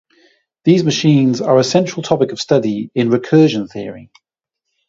[0.63, 4.09] These machines are a central topic of study in recursion theory.